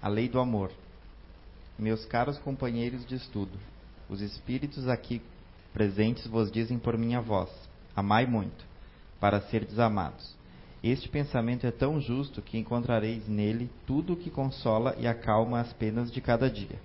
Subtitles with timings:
[0.00, 0.70] a lei do amor.
[1.78, 3.58] Meus caros companheiros de estudo,
[4.08, 5.20] os espíritos aqui
[5.72, 7.50] presentes vos dizem por minha voz:
[7.94, 8.64] amai muito,
[9.20, 10.36] para serdes amados.
[10.82, 15.72] Este pensamento é tão justo que encontrareis nele tudo o que consola e acalma as
[15.72, 16.78] penas de cada dia.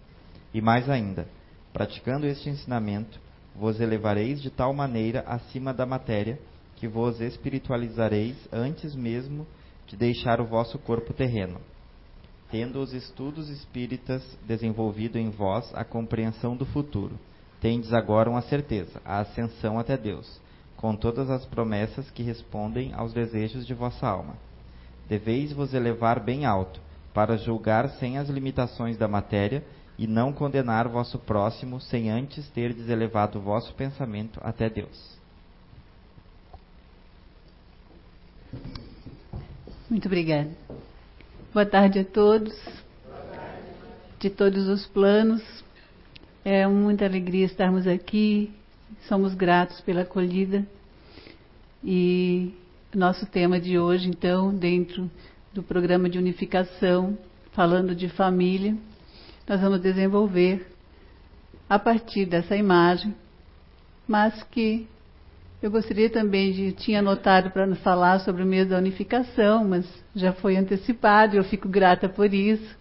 [0.51, 1.27] E mais ainda,
[1.71, 3.19] praticando este ensinamento,
[3.55, 6.39] vos elevareis de tal maneira acima da matéria
[6.75, 9.45] que vos espiritualizareis antes mesmo
[9.85, 11.61] de deixar o vosso corpo terreno.
[12.53, 17.17] Tendo os estudos espíritas desenvolvido em vós a compreensão do futuro,
[17.59, 20.39] tendes agora uma certeza, a ascensão até Deus
[20.77, 24.35] com todas as promessas que respondem aos desejos de vossa alma.
[25.09, 26.79] Deveis vos elevar bem alto,
[27.11, 29.63] para julgar sem as limitações da matéria
[29.97, 35.17] e não condenar vosso próximo sem antes terdes elevado vosso pensamento até Deus.
[39.89, 40.51] Muito obrigada.
[41.53, 42.51] Boa tarde a todos,
[44.19, 45.43] de todos os planos.
[46.43, 48.51] É muita alegria estarmos aqui
[49.07, 50.65] Somos gratos pela acolhida.
[51.83, 52.51] E
[52.91, 55.11] nosso tema de hoje, então, dentro
[55.53, 57.15] do programa de unificação,
[57.51, 58.75] falando de família,
[59.47, 60.65] nós vamos desenvolver
[61.69, 63.13] a partir dessa imagem,
[64.07, 64.87] mas que
[65.63, 70.33] eu gostaria também de tinha anotado para falar sobre o mês da unificação, mas já
[70.33, 72.77] foi antecipado, eu fico grata por isso.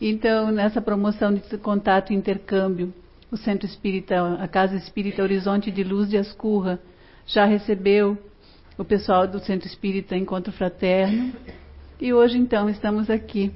[0.00, 2.90] Então, nessa promoção de contato e intercâmbio
[3.30, 6.80] o Centro Espírita, a Casa Espírita Horizonte de Luz de Ascurra,
[7.26, 8.16] já recebeu
[8.78, 11.34] o pessoal do Centro Espírita Encontro Fraterno.
[12.00, 13.52] E hoje, então, estamos aqui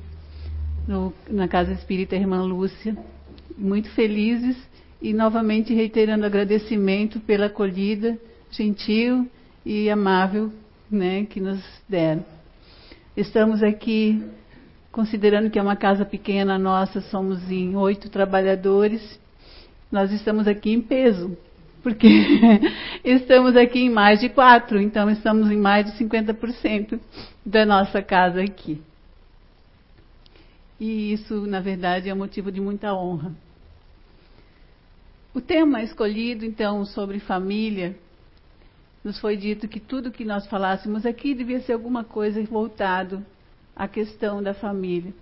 [0.87, 2.95] no, na Casa Espírita Irmã Lúcia,
[3.57, 4.55] muito felizes
[5.01, 8.19] e novamente reiterando agradecimento pela acolhida
[8.51, 9.29] gentil
[9.65, 10.53] e amável
[10.91, 12.25] né, que nos deram.
[13.17, 14.23] Estamos aqui,
[14.91, 19.19] considerando que é uma casa pequena nossa, somos em oito trabalhadores
[19.91, 21.37] nós estamos aqui em peso,
[21.83, 22.07] porque
[23.03, 27.01] estamos aqui em mais de quatro, então estamos em mais de 50%
[27.45, 28.83] da nossa casa aqui.
[30.79, 33.33] E isso, na verdade, é motivo de muita honra.
[35.39, 37.97] O tema escolhido, então, sobre família,
[39.05, 43.25] nos foi dito que tudo que nós falássemos aqui devia ser alguma coisa voltado
[43.77, 45.15] à questão da família.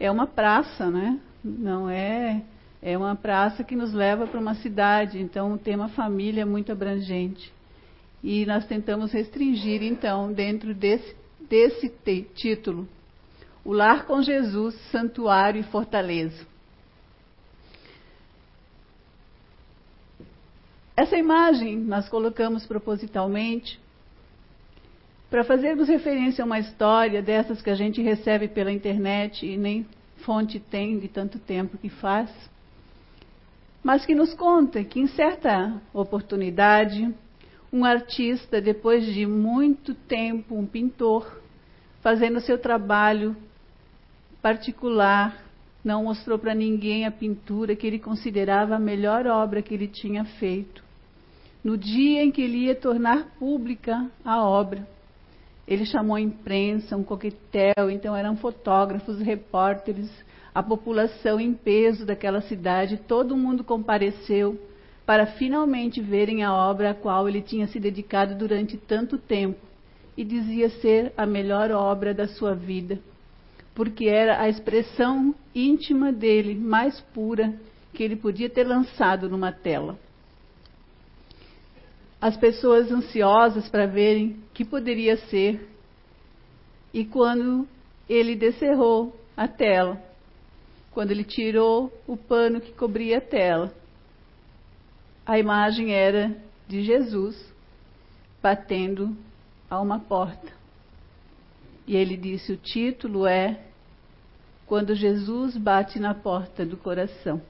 [0.00, 1.20] É uma praça, né?
[1.44, 2.40] Não é
[2.80, 6.72] é uma praça que nos leva para uma cidade, então o tema família é muito
[6.72, 7.52] abrangente.
[8.24, 11.14] E nós tentamos restringir, então, dentro desse,
[11.46, 11.90] desse
[12.34, 12.88] título,
[13.62, 16.55] o lar com Jesus, santuário e fortaleza.
[20.96, 23.78] Essa imagem nós colocamos propositalmente
[25.28, 29.86] para fazermos referência a uma história dessas que a gente recebe pela internet e nem
[30.18, 32.30] fonte tem de tanto tempo que faz
[33.86, 37.08] mas que nos conta que em certa oportunidade,
[37.72, 41.40] um artista, depois de muito tempo, um pintor,
[42.02, 43.36] fazendo seu trabalho
[44.42, 45.40] particular,
[45.84, 50.24] não mostrou para ninguém a pintura que ele considerava a melhor obra que ele tinha
[50.24, 50.82] feito.
[51.66, 54.86] No dia em que ele ia tornar pública a obra,
[55.66, 60.08] ele chamou a imprensa, um coquetel, então eram fotógrafos, repórteres,
[60.54, 64.56] a população em peso daquela cidade, todo mundo compareceu
[65.04, 69.58] para finalmente verem a obra a qual ele tinha se dedicado durante tanto tempo
[70.16, 73.00] e dizia ser a melhor obra da sua vida,
[73.74, 77.52] porque era a expressão íntima dele, mais pura,
[77.92, 79.98] que ele podia ter lançado numa tela.
[82.26, 85.64] As pessoas ansiosas para verem que poderia ser,
[86.92, 87.68] e quando
[88.08, 90.02] ele descerrou a tela,
[90.90, 93.72] quando ele tirou o pano que cobria a tela.
[95.24, 97.36] A imagem era de Jesus
[98.42, 99.16] batendo
[99.70, 100.52] a uma porta.
[101.86, 103.60] E ele disse: o título é
[104.66, 107.40] Quando Jesus bate na porta do coração.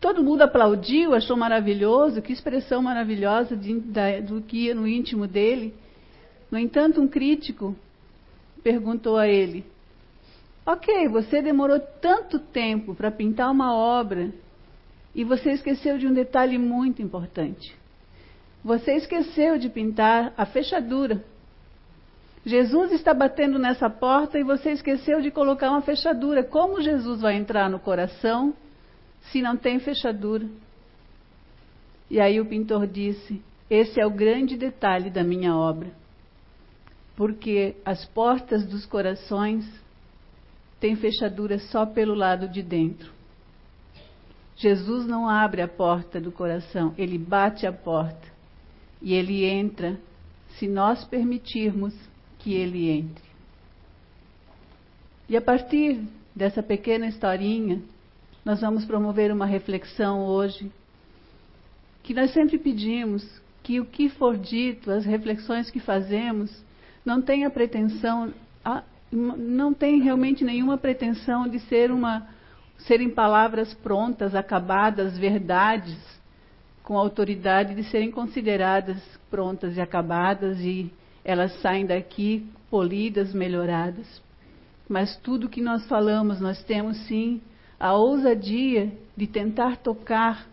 [0.00, 5.26] Todo mundo aplaudiu, achou maravilhoso, que expressão maravilhosa de, da, do que ia no íntimo
[5.26, 5.74] dele.
[6.50, 7.74] No entanto, um crítico
[8.62, 9.64] perguntou a ele:
[10.64, 14.30] Ok, você demorou tanto tempo para pintar uma obra
[15.14, 17.74] e você esqueceu de um detalhe muito importante.
[18.62, 21.24] Você esqueceu de pintar a fechadura.
[22.44, 26.44] Jesus está batendo nessa porta e você esqueceu de colocar uma fechadura.
[26.44, 28.54] Como Jesus vai entrar no coração
[29.30, 30.46] se não tem fechadura?
[32.10, 35.92] E aí o pintor disse: Esse é o grande detalhe da minha obra.
[37.18, 39.68] porque as portas dos corações
[40.78, 43.12] têm fechadura só pelo lado de dentro.
[44.56, 48.28] Jesus não abre a porta do coração, ele bate a porta
[49.02, 49.98] e ele entra
[50.50, 51.92] se nós permitirmos
[52.38, 53.24] que ele entre.
[55.28, 56.00] E a partir
[56.36, 57.82] dessa pequena historinha,
[58.48, 60.72] nós vamos promover uma reflexão hoje
[62.02, 63.22] que nós sempre pedimos
[63.62, 66.50] que o que for dito, as reflexões que fazemos,
[67.04, 68.32] não tenha pretensão,
[69.12, 72.26] não tem realmente nenhuma pretensão de ser uma
[72.78, 75.98] serem palavras prontas, acabadas, verdades,
[76.82, 78.96] com autoridade de serem consideradas
[79.30, 80.90] prontas e acabadas e
[81.22, 84.22] elas saem daqui polidas, melhoradas.
[84.88, 87.42] Mas tudo que nós falamos, nós temos sim
[87.78, 90.46] a ousadia de tentar tocar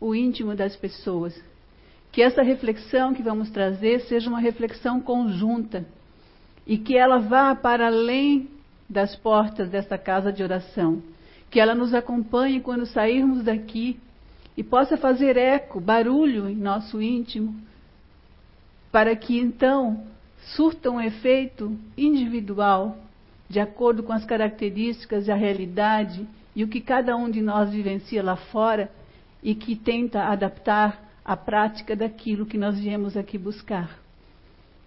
[0.00, 1.38] o íntimo das pessoas.
[2.10, 5.84] Que essa reflexão que vamos trazer seja uma reflexão conjunta
[6.66, 8.48] e que ela vá para além
[8.88, 11.02] das portas desta casa de oração
[11.52, 14.00] que ela nos acompanhe quando sairmos daqui
[14.56, 17.54] e possa fazer eco, barulho em nosso íntimo,
[18.90, 20.02] para que então
[20.56, 22.96] surta um efeito individual,
[23.50, 27.70] de acordo com as características e a realidade e o que cada um de nós
[27.70, 28.90] vivencia lá fora
[29.42, 33.98] e que tenta adaptar a prática daquilo que nós viemos aqui buscar.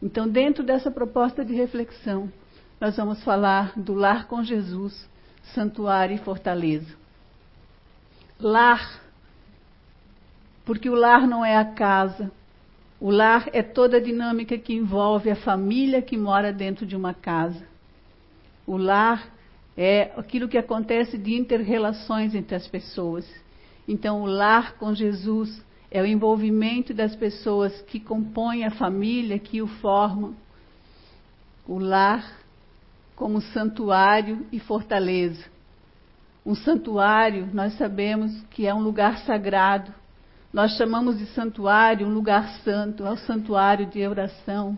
[0.01, 2.31] Então, dentro dessa proposta de reflexão,
[2.79, 5.09] nós vamos falar do lar com Jesus
[5.53, 6.93] santuário e fortaleza.
[8.39, 9.01] Lar,
[10.65, 12.31] porque o lar não é a casa.
[12.99, 17.13] O lar é toda a dinâmica que envolve a família que mora dentro de uma
[17.13, 17.65] casa.
[18.67, 19.31] O lar
[19.77, 23.29] é aquilo que acontece de interrelações entre as pessoas.
[23.87, 29.61] Então, o lar com Jesus é o envolvimento das pessoas que compõem a família, que
[29.61, 30.35] o formam.
[31.67, 32.25] O lar
[33.15, 35.43] como santuário e fortaleza.
[36.45, 39.93] Um santuário, nós sabemos que é um lugar sagrado.
[40.53, 44.77] Nós chamamos de santuário um lugar santo, é o santuário de oração.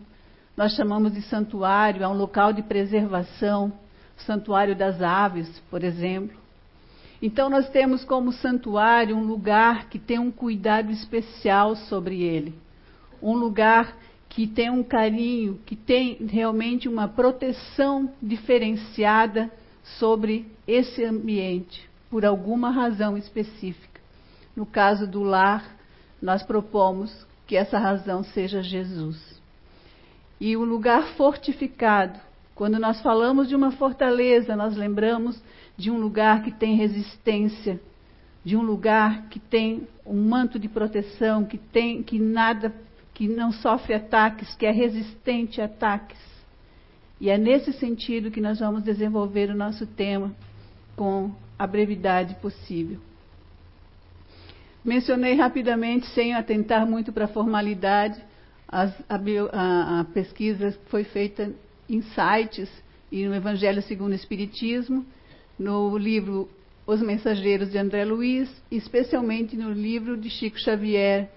[0.56, 3.74] Nós chamamos de santuário, é um local de preservação,
[4.18, 6.38] santuário das aves, por exemplo.
[7.22, 12.54] Então, nós temos como santuário um lugar que tem um cuidado especial sobre ele.
[13.22, 13.96] Um lugar
[14.30, 19.52] que tem um carinho, que tem realmente uma proteção diferenciada
[19.98, 24.00] sobre esse ambiente, por alguma razão específica.
[24.56, 25.76] No caso do lar,
[26.22, 29.42] nós propomos que essa razão seja Jesus.
[30.40, 32.20] E o lugar fortificado,
[32.58, 35.40] quando nós falamos de uma fortaleza, nós lembramos
[35.78, 37.80] de um lugar que tem resistência,
[38.44, 42.74] de um lugar que tem um manto de proteção, que tem que nada
[43.14, 46.18] que não sofre ataques, que é resistente a ataques.
[47.22, 50.34] E é nesse sentido que nós vamos desenvolver o nosso tema
[50.96, 52.98] com a brevidade possível.
[54.84, 58.20] Mencionei rapidamente, sem atentar muito para a formalidade,
[58.68, 59.20] as, a,
[59.52, 61.52] a, a, pesquisa foi feita
[62.02, 62.70] sites
[63.12, 65.06] e no Evangelho segundo o Espiritismo,
[65.58, 66.50] no livro
[66.86, 71.30] Os Mensageiros de André Luiz, especialmente no livro de Chico Xavier,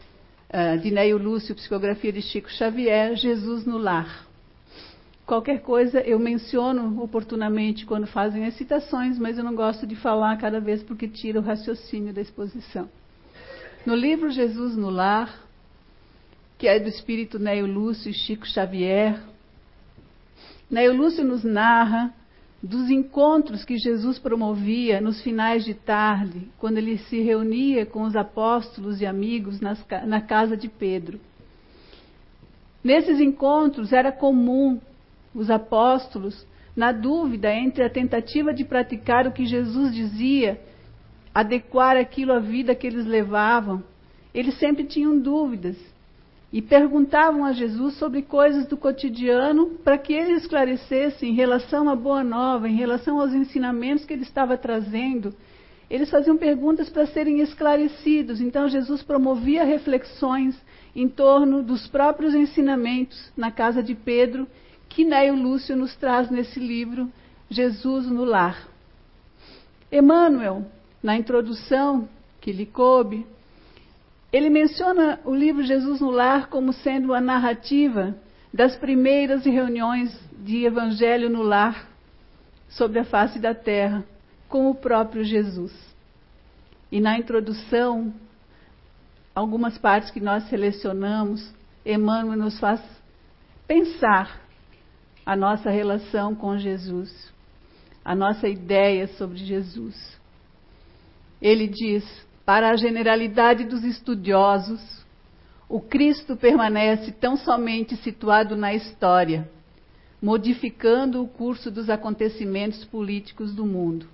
[0.52, 4.26] uh, de Neio Lúcio, Psicografia de Chico Xavier, Jesus no Lar.
[5.24, 10.36] Qualquer coisa eu menciono oportunamente quando fazem as citações, mas eu não gosto de falar
[10.38, 12.88] cada vez porque tira o raciocínio da exposição.
[13.86, 15.46] No livro Jesus no Lar,
[16.58, 19.18] que é do espírito Neio Lúcio e Chico Xavier,
[20.70, 22.14] Neio Lúcio nos narra
[22.62, 28.14] dos encontros que Jesus promovia nos finais de tarde, quando ele se reunia com os
[28.14, 31.18] apóstolos e amigos nas, na casa de Pedro.
[32.84, 34.78] Nesses encontros era comum
[35.34, 36.46] os apóstolos,
[36.76, 40.60] na dúvida entre a tentativa de praticar o que Jesus dizia,
[41.34, 43.82] adequar aquilo à vida que eles levavam,
[44.32, 45.76] eles sempre tinham dúvidas
[46.52, 51.94] e perguntavam a Jesus sobre coisas do cotidiano para que ele esclarecesse em relação à
[51.94, 55.32] boa nova, em relação aos ensinamentos que ele estava trazendo.
[55.88, 58.40] Eles faziam perguntas para serem esclarecidos.
[58.40, 60.60] Então Jesus promovia reflexões
[60.94, 64.46] em torno dos próprios ensinamentos na casa de Pedro,
[64.88, 67.08] que Neio Lúcio nos traz nesse livro,
[67.48, 68.68] Jesus no Lar.
[69.90, 70.64] Emmanuel,
[71.00, 72.08] na introdução
[72.40, 73.24] que lhe coube,
[74.32, 78.14] ele menciona o livro Jesus no Lar como sendo a narrativa
[78.52, 81.88] das primeiras reuniões de Evangelho no Lar
[82.68, 84.04] sobre a face da terra,
[84.48, 85.72] com o próprio Jesus.
[86.90, 88.12] E na introdução,
[89.34, 91.52] algumas partes que nós selecionamos,
[91.84, 92.80] Emmanuel nos faz
[93.66, 94.40] pensar
[95.26, 97.32] a nossa relação com Jesus,
[98.04, 100.18] a nossa ideia sobre Jesus.
[101.40, 102.04] Ele diz:
[102.44, 104.80] para a generalidade dos estudiosos,
[105.68, 109.48] o Cristo permanece tão somente situado na história,
[110.20, 114.06] modificando o curso dos acontecimentos políticos do mundo.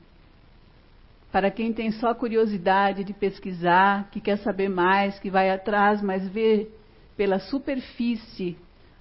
[1.32, 6.28] Para quem tem só curiosidade de pesquisar, que quer saber mais, que vai atrás, mas
[6.28, 6.68] vê
[7.16, 8.56] pela superfície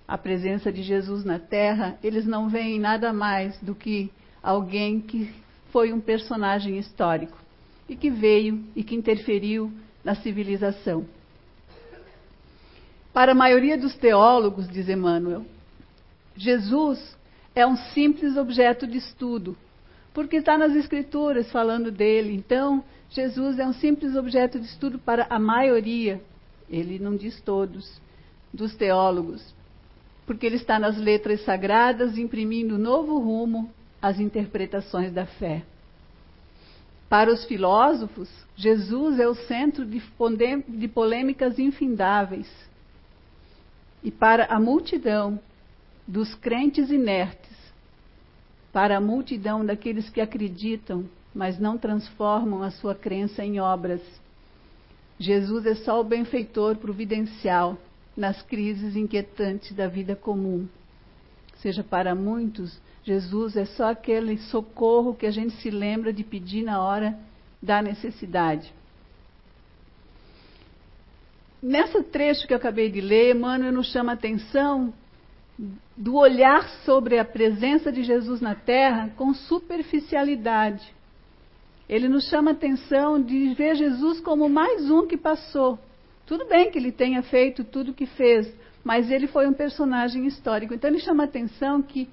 [0.08, 5.29] a presença de Jesus na Terra, eles não veem nada mais do que alguém que
[5.72, 7.45] foi um personagem histórico
[7.88, 9.72] e que veio e que interferiu
[10.04, 11.06] na civilização.
[13.13, 15.46] Para a maioria dos teólogos, diz Emmanuel,
[16.36, 17.18] Jesus
[17.56, 19.58] é um simples objeto de estudo,
[20.13, 22.34] porque está nas Escrituras falando dele.
[22.34, 26.22] Então, Jesus é um simples objeto de estudo para a maioria,
[26.70, 28.01] ele não diz todos,
[28.54, 29.56] dos teólogos,
[30.25, 33.70] porque ele está nas letras sagradas, imprimindo novo rumo
[34.01, 35.63] às interpretações da fé.
[37.09, 42.50] Para os filósofos, Jesus é o centro de, polêmicas infindáveis.
[44.03, 45.39] E para a multidão
[46.07, 47.55] dos crentes inertes,
[48.71, 54.01] para a multidão daqueles que acreditam, mas não transformam a sua crença em obras,
[55.19, 57.77] Jesus é só o benfeitor providencial
[58.17, 60.67] nas crises inquietantes da vida comum.
[61.65, 66.62] Seja, para muitos, Jesus é só aquele socorro que a gente se lembra de pedir
[66.62, 67.17] na hora
[67.60, 68.72] da necessidade.
[71.60, 74.93] Nesse trecho que eu acabei de ler, Emmanuel nos chama a atenção
[75.98, 80.93] do olhar sobre a presença de Jesus na Terra com superficialidade.
[81.89, 85.79] Ele nos chama a atenção de ver Jesus como mais um que passou.
[86.27, 88.53] Tudo bem que ele tenha feito tudo o que fez,
[88.86, 90.72] mas ele foi um personagem histórico.
[90.72, 92.08] Então ele chama a atenção que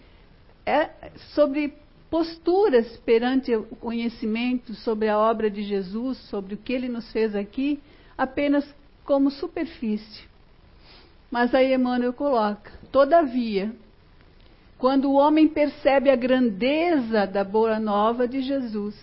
[0.64, 0.88] é
[1.34, 1.74] sobre
[2.10, 7.36] posturas perante o conhecimento sobre a obra de Jesus, sobre o que ele nos fez
[7.36, 7.78] aqui,
[8.16, 8.64] apenas
[9.04, 10.24] como superfície.
[11.30, 13.70] Mas aí Emmanuel coloca: todavia,
[14.78, 18.96] quando o homem percebe a grandeza da boa nova de Jesus,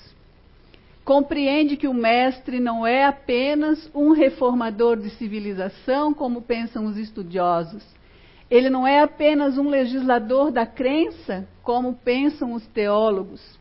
[1.03, 7.83] compreende que o mestre não é apenas um reformador de civilização, como pensam os estudiosos,
[8.49, 13.59] ele não é apenas um legislador da crença, como pensam os teólogos.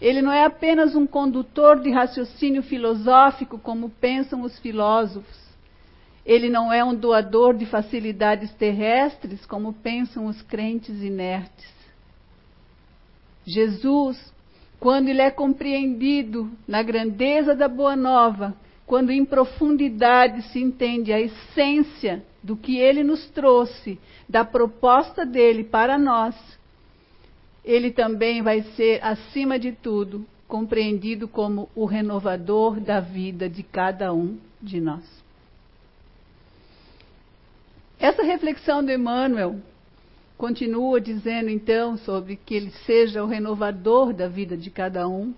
[0.00, 5.38] Ele não é apenas um condutor de raciocínio filosófico, como pensam os filósofos.
[6.24, 11.70] Ele não é um doador de facilidades terrestres, como pensam os crentes inertes.
[13.46, 14.32] Jesus,
[14.80, 18.56] quando ele é compreendido na grandeza da Boa Nova,
[18.86, 25.62] quando em profundidade se entende a essência do que ele nos trouxe, da proposta dele
[25.62, 26.34] para nós,
[27.62, 34.14] ele também vai ser, acima de tudo, compreendido como o renovador da vida de cada
[34.14, 35.04] um de nós.
[37.98, 39.60] Essa reflexão do Emmanuel
[40.40, 45.34] continua dizendo então sobre que ele seja o renovador da vida de cada um.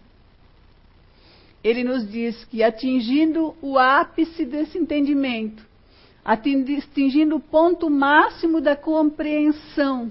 [1.65, 5.67] Ele nos diz que atingindo o ápice desse entendimento,
[6.25, 10.09] atingindo o ponto máximo da compreensão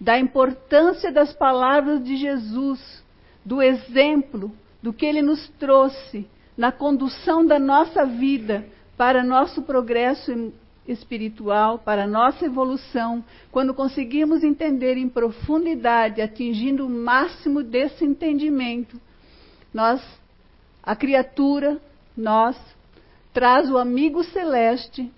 [0.00, 3.04] da importância das palavras de Jesus,
[3.44, 4.50] do exemplo,
[4.82, 10.52] do que ele nos trouxe na condução da nossa vida para nosso progresso
[10.86, 19.00] espiritual, para nossa evolução, quando conseguimos entender em profundidade, atingindo o máximo desse entendimento,
[19.72, 20.02] nós,
[20.82, 21.80] a criatura,
[22.16, 22.56] nós,
[23.32, 25.10] traz o amigo celeste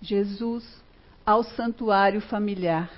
[0.00, 0.80] Jesus
[1.24, 2.90] ao santuário familiar.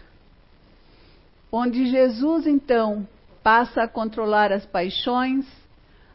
[1.51, 3.07] Onde Jesus, então,
[3.43, 5.47] passa a controlar as paixões,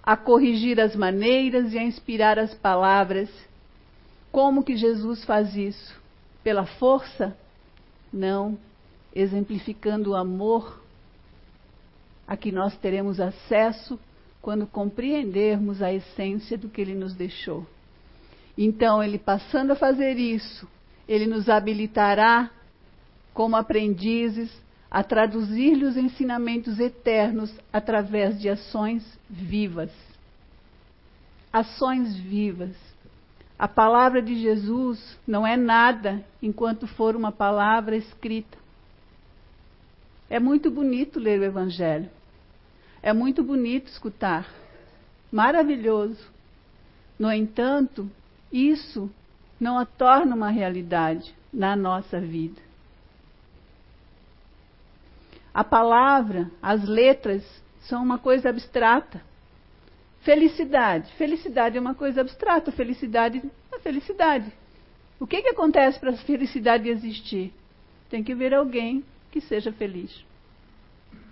[0.01, 3.29] a corrigir as maneiras e a inspirar as palavras.
[4.37, 5.99] Como que Jesus faz isso?
[6.43, 7.35] Pela força?
[8.13, 8.55] Não,
[9.11, 10.79] exemplificando o amor
[12.27, 13.99] a que nós teremos acesso
[14.39, 17.65] quando compreendermos a essência do que ele nos deixou.
[18.55, 20.67] Então, ele passando a fazer isso,
[21.09, 22.51] ele nos habilitará
[23.33, 24.55] como aprendizes
[24.91, 29.89] a traduzir-lhe os ensinamentos eternos através de ações vivas.
[31.51, 32.86] Ações vivas.
[33.59, 38.57] A palavra de Jesus não é nada enquanto for uma palavra escrita.
[40.29, 42.09] É muito bonito ler o Evangelho.
[43.01, 44.47] É muito bonito escutar.
[45.31, 46.29] Maravilhoso.
[47.17, 48.09] No entanto,
[48.51, 49.09] isso
[49.59, 52.61] não a torna uma realidade na nossa vida.
[55.51, 57.43] A palavra, as letras,
[57.81, 59.21] são uma coisa abstrata.
[60.27, 61.09] Felicidade.
[61.13, 62.69] Felicidade é uma coisa abstrata.
[62.69, 63.41] Felicidade
[63.71, 64.51] é felicidade.
[65.21, 67.53] O que, que acontece para a felicidade existir?
[68.09, 70.25] Tem que ver alguém que seja feliz.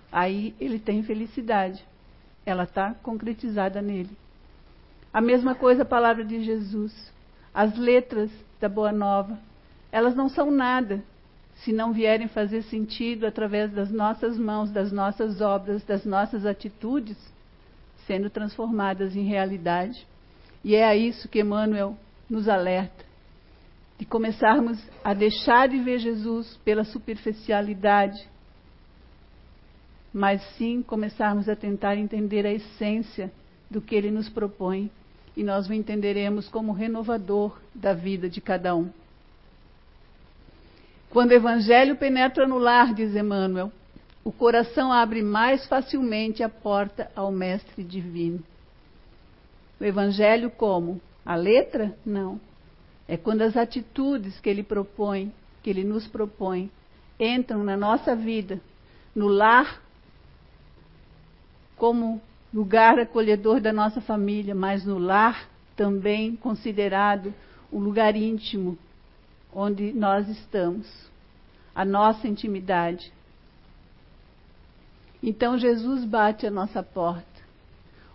[0.10, 1.86] Aí ele tem felicidade.
[2.46, 4.12] Ela está concretizada nele.
[5.12, 7.12] A mesma coisa a palavra de Jesus.
[7.54, 9.38] As letras da Boa Nova,
[9.92, 11.04] elas não são nada
[11.58, 17.35] se não vierem fazer sentido através das nossas mãos, das nossas obras, das nossas atitudes,
[18.08, 20.06] sendo transformadas em realidade.
[20.64, 21.98] E é a isso que Emmanuel
[22.30, 23.06] nos alerta,
[24.00, 28.28] de começarmos a deixar de ver Jesus pela superficialidade,
[30.14, 33.32] mas sim começarmos a tentar entender a essência
[33.70, 34.90] do que ele nos propõe,
[35.36, 38.90] e nós o entenderemos como renovador da vida de cada um.
[41.10, 43.72] Quando o evangelho penetra no lar, diz Emmanuel,
[44.26, 48.44] o coração abre mais facilmente a porta ao Mestre Divino.
[49.80, 51.00] O evangelho como?
[51.24, 51.96] A letra?
[52.04, 52.42] Não.
[53.08, 56.72] É quando as atitudes que ele propõe, que ele nos propõe,
[57.20, 58.60] entram na nossa vida,
[59.16, 59.80] no lar,
[61.78, 62.20] como
[62.52, 67.32] lugar acolhedor da nossa família, mas no lar também considerado
[67.72, 68.76] um lugar íntimo,
[69.54, 70.88] onde nós estamos,
[71.76, 73.14] a nossa intimidade.
[75.28, 77.26] Então Jesus bate a nossa porta,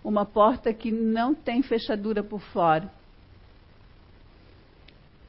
[0.05, 2.89] uma porta que não tem fechadura por fora.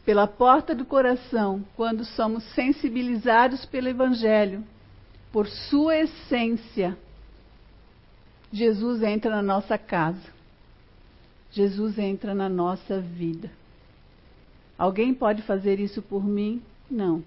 [0.06, 4.64] Pela porta do coração, quando somos sensibilizados pelo Evangelho,
[5.32, 6.96] por sua essência,
[8.54, 10.30] Jesus entra na nossa casa.
[11.50, 13.50] Jesus entra na nossa vida.
[14.78, 16.62] Alguém pode fazer isso por mim?
[16.90, 17.24] Não.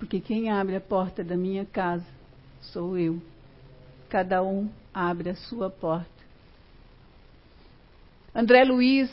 [0.00, 2.06] Porque quem abre a porta da minha casa
[2.60, 3.22] sou eu.
[4.12, 6.06] Cada um abre a sua porta.
[8.34, 9.10] André Luiz,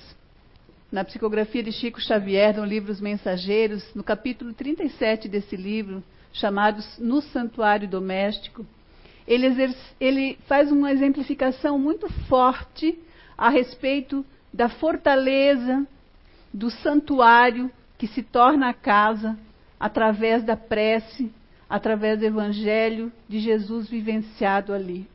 [0.92, 6.84] na psicografia de Chico Xavier, no livro Os Mensageiros, no capítulo 37 desse livro, chamado
[6.98, 8.66] No Santuário Doméstico,
[9.26, 9.48] ele,
[10.02, 13.00] ele faz uma exemplificação muito forte
[13.38, 15.88] a respeito da fortaleza
[16.54, 19.40] do santuário que se torna a casa
[19.80, 21.32] através da prece,
[21.70, 25.08] através do evangelho de Jesus vivenciado ali.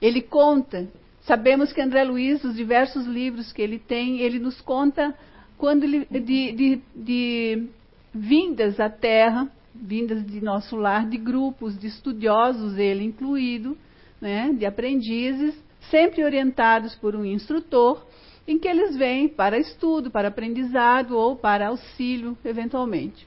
[0.00, 0.88] Ele conta,
[1.22, 5.14] sabemos que André Luiz, os diversos livros que ele tem, ele nos conta
[5.58, 7.68] quando ele, de, de, de
[8.14, 13.76] vindas à Terra, vindas de nosso lar, de grupos de estudiosos, ele incluído,
[14.20, 15.54] né, de aprendizes,
[15.90, 18.04] sempre orientados por um instrutor,
[18.46, 23.26] em que eles vêm para estudo, para aprendizado ou para auxílio, eventualmente.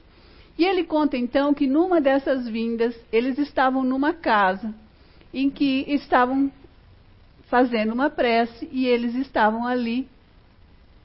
[0.58, 4.74] E ele conta então que numa dessas vindas, eles estavam numa casa
[5.32, 6.50] em que estavam
[7.48, 10.08] fazendo uma prece e eles estavam ali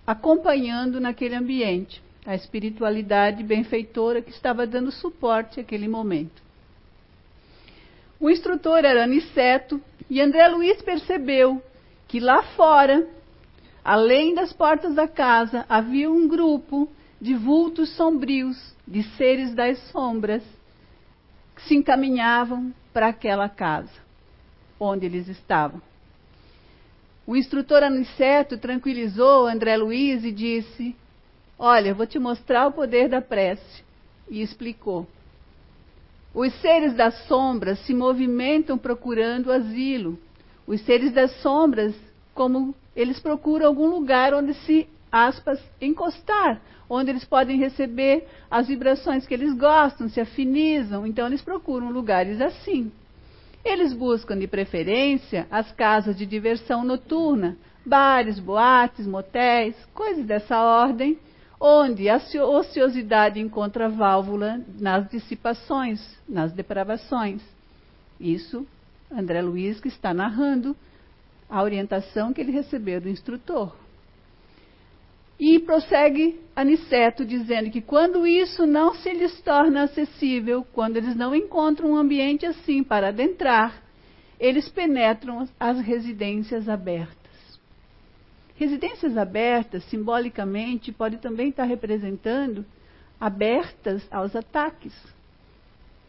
[0.08, 6.42] acompanhando naquele ambiente a espiritualidade benfeitora que estava dando suporte àquele momento.
[8.20, 11.62] O instrutor era Aniceto e André Luiz percebeu
[12.08, 13.08] que lá fora
[13.84, 16.88] Além das portas da casa, havia um grupo
[17.22, 20.44] de vultos sombrios, de seres das sombras,
[21.56, 24.02] que se encaminhavam para aquela casa
[24.80, 25.80] onde eles estavam.
[27.26, 30.96] O instrutor Aniceto tranquilizou André Luiz e disse:
[31.58, 33.84] Olha, vou te mostrar o poder da prece.
[34.28, 35.06] E explicou.
[36.34, 40.18] Os seres das sombras se movimentam procurando asilo.
[40.66, 41.94] Os seres das sombras,
[42.34, 49.28] como eles procuram algum lugar onde se, aspas, encostar, onde eles podem receber as vibrações
[49.28, 51.06] que eles gostam, se afinizam.
[51.06, 52.92] Então, eles procuram lugares assim.
[53.64, 61.18] Eles buscam, de preferência, as casas de diversão noturna, bares, boates, motéis, coisas dessa ordem,
[61.60, 67.44] onde a ociosidade encontra válvula nas dissipações, nas depravações.
[68.20, 68.66] Isso,
[69.12, 70.76] André Luiz, que está narrando
[71.48, 73.76] a orientação que ele recebeu do instrutor.
[75.42, 81.34] E prossegue Aniceto dizendo que quando isso não se lhes torna acessível, quando eles não
[81.34, 83.82] encontram um ambiente assim para adentrar,
[84.40, 87.60] eles penetram as residências abertas.
[88.56, 92.64] Residências abertas, simbolicamente, pode também estar representando
[93.20, 94.94] abertas aos ataques,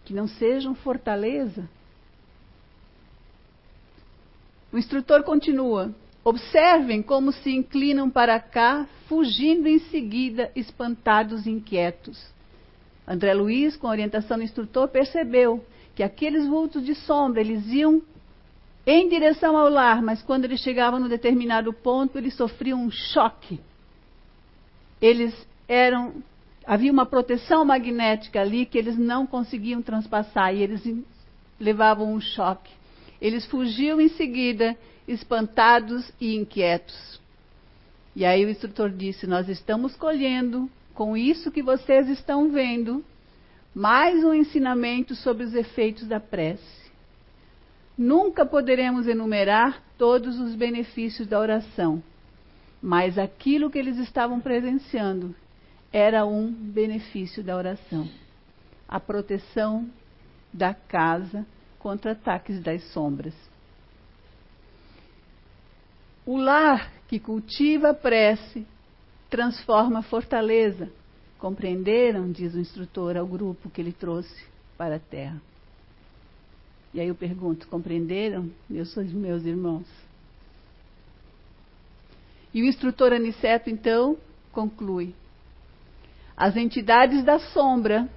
[0.04, 1.66] que não sejam fortaleza,
[4.70, 12.32] o instrutor continua: Observem como se inclinam para cá, fugindo em seguida, espantados e inquietos.
[13.06, 15.64] André Luiz, com orientação do instrutor, percebeu
[15.96, 18.00] que aqueles vultos de sombra, eles iam
[18.86, 23.60] em direção ao lar, mas quando eles chegavam no determinado ponto, eles sofriam um choque.
[25.00, 25.34] Eles
[25.68, 26.22] eram
[26.64, 30.82] havia uma proteção magnética ali que eles não conseguiam transpassar e eles
[31.58, 32.70] levavam um choque.
[33.20, 37.20] Eles fugiam em seguida, espantados e inquietos.
[38.14, 43.04] E aí o instrutor disse: Nós estamos colhendo, com isso que vocês estão vendo,
[43.74, 46.82] mais um ensinamento sobre os efeitos da prece.
[47.96, 52.02] Nunca poderemos enumerar todos os benefícios da oração,
[52.80, 55.34] mas aquilo que eles estavam presenciando
[55.92, 58.08] era um benefício da oração
[58.92, 59.90] a proteção
[60.52, 61.46] da casa
[61.78, 63.32] contra ataques das sombras.
[66.24, 68.66] O lar que cultiva a prece
[69.28, 70.90] transforma fortaleza.
[71.38, 72.30] Compreenderam?
[72.30, 74.44] Diz o instrutor ao grupo que ele trouxe
[74.78, 75.40] para a terra.
[76.94, 79.86] E aí eu pergunto: compreenderam, meus, meus irmãos?
[82.54, 84.16] E o instrutor Aniceto, então,
[84.52, 85.14] conclui:
[86.36, 88.08] as entidades da sombra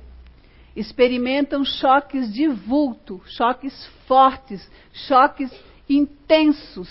[0.75, 5.49] experimentam choques de vulto, choques fortes, choques
[5.89, 6.89] intensos.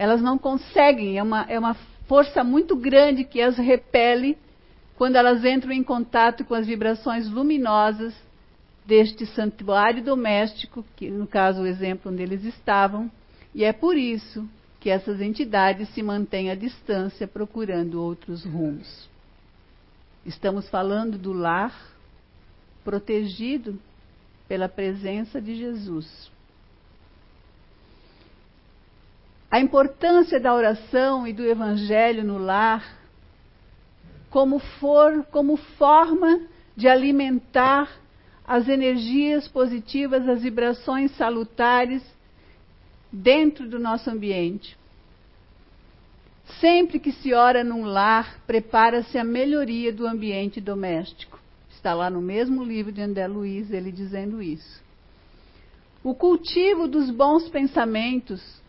[0.00, 1.74] Elas não conseguem, é uma, é uma
[2.08, 4.38] força muito grande que as repele
[4.96, 8.14] quando elas entram em contato com as vibrações luminosas
[8.86, 13.10] deste santuário doméstico, que no caso o exemplo onde eles estavam,
[13.54, 14.48] e é por isso
[14.80, 19.06] que essas entidades se mantêm à distância procurando outros rumos.
[20.24, 21.78] Estamos falando do lar
[22.82, 23.78] protegido
[24.48, 26.32] pela presença de Jesus.
[29.50, 33.00] A importância da oração e do evangelho no lar
[34.30, 36.40] como for, como forma
[36.76, 37.90] de alimentar
[38.46, 42.02] as energias positivas, as vibrações salutares
[43.12, 44.78] dentro do nosso ambiente.
[46.60, 51.40] Sempre que se ora num lar, prepara-se a melhoria do ambiente doméstico.
[51.70, 54.80] Está lá no mesmo livro de André Luiz, ele dizendo isso.
[56.02, 58.59] O cultivo dos bons pensamentos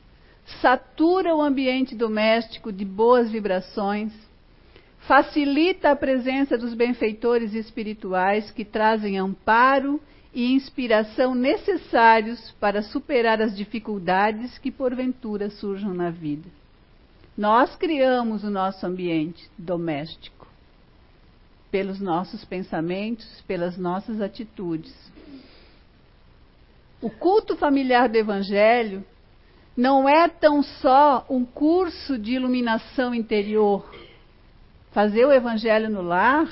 [0.59, 4.13] satura o ambiente doméstico de boas vibrações,
[4.99, 9.99] facilita a presença dos benfeitores espirituais que trazem amparo
[10.33, 16.47] e inspiração necessários para superar as dificuldades que porventura surjam na vida.
[17.37, 20.47] Nós criamos o nosso ambiente doméstico
[21.71, 24.93] pelos nossos pensamentos, pelas nossas atitudes.
[27.01, 29.03] O culto familiar do Evangelho
[29.75, 33.85] não é tão só um curso de iluminação interior.
[34.91, 36.49] Fazer o Evangelho no lar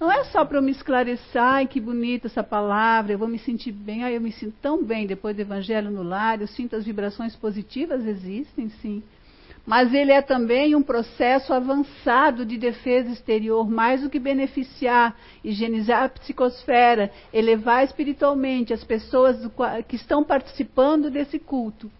[0.00, 3.38] não é só para eu me esclarecer, ai que bonita essa palavra, eu vou me
[3.38, 6.76] sentir bem, ai eu me sinto tão bem depois do Evangelho no lar, eu sinto
[6.76, 9.02] as vibrações positivas, existem sim
[9.66, 16.04] mas ele é também um processo avançado de defesa exterior, mais do que beneficiar, higienizar
[16.04, 19.36] a psicosfera, elevar espiritualmente as pessoas
[19.88, 21.90] que estão participando desse culto.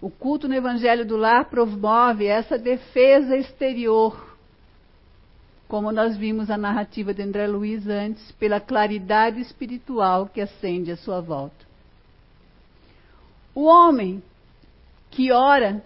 [0.00, 4.36] O culto no Evangelho do Lar promove essa defesa exterior,
[5.68, 10.96] como nós vimos a narrativa de André Luiz antes, pela claridade espiritual que acende à
[10.96, 11.66] sua volta.
[13.54, 14.22] O homem
[15.10, 15.84] que ora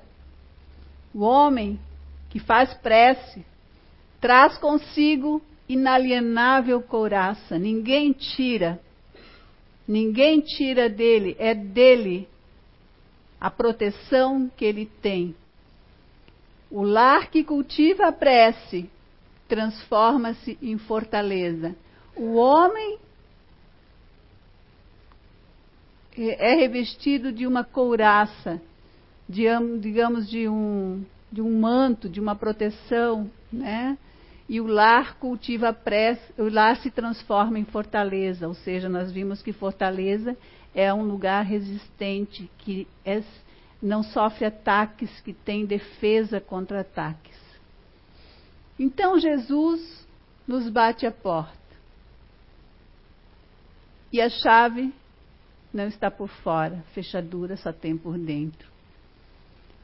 [1.14, 1.79] o homem
[2.29, 3.44] que faz prece
[4.20, 8.81] traz consigo inalienável couraça, ninguém tira,
[9.87, 12.29] ninguém tira dele, é dele
[13.44, 15.35] a proteção que ele tem.
[16.70, 18.88] O lar que cultiva a prece
[19.46, 21.76] transforma-se em fortaleza.
[22.16, 22.98] O homem
[26.16, 28.62] é revestido de uma couraça
[29.28, 29.44] de,
[29.78, 33.98] digamos, de um, de um manto, de uma proteção, né?
[34.48, 39.12] E o lar cultiva a prece, o lar se transforma em fortaleza, ou seja, nós
[39.12, 40.35] vimos que fortaleza
[40.74, 43.22] é um lugar resistente, que é,
[43.80, 47.38] não sofre ataques, que tem defesa contra ataques.
[48.78, 50.06] Então Jesus
[50.46, 51.54] nos bate a porta.
[54.12, 54.92] E a chave
[55.72, 58.68] não está por fora, fechadura só tem por dentro.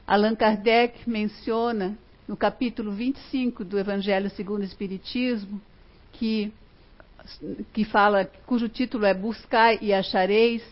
[0.07, 5.61] Allan Kardec menciona no capítulo 25 do Evangelho segundo o Espiritismo,
[6.13, 6.51] que,
[7.73, 10.63] que fala, cujo título é Buscai e achareis,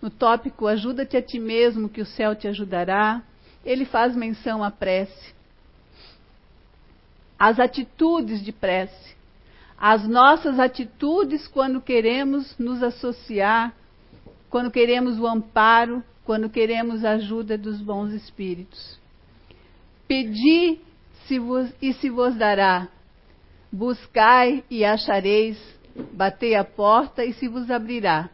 [0.00, 3.22] no tópico Ajuda-te a ti mesmo, que o céu te ajudará,
[3.64, 5.34] ele faz menção à prece.
[7.38, 9.14] As atitudes de prece.
[9.78, 13.74] As nossas atitudes quando queremos nos associar
[14.50, 18.98] quando queremos o amparo, quando queremos a ajuda dos bons espíritos.
[20.08, 20.80] Pedi
[21.26, 22.88] se vos, e se vos dará.
[23.72, 25.56] Buscai e achareis.
[26.12, 28.28] Batei a porta e se vos abrirá.